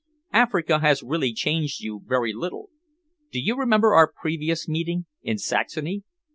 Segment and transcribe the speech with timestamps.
[0.33, 2.71] Africa has really changed you very little.
[3.31, 6.01] Do you remember our previous meeting, in Saxony?"